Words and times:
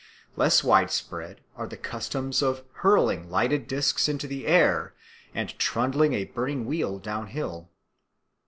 Less 0.35 0.63
widespread 0.63 1.41
are 1.55 1.67
the 1.67 1.77
customs 1.77 2.41
of 2.41 2.63
hurling 2.77 3.29
lighted 3.29 3.67
discs 3.67 4.09
into 4.09 4.25
the 4.25 4.47
air 4.47 4.95
and 5.35 5.55
trundling 5.59 6.15
a 6.15 6.25
burning 6.25 6.65
wheel 6.65 6.97
down 6.97 7.27
hill. 7.27 7.69